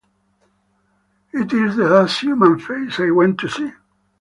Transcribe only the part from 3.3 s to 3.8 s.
to see.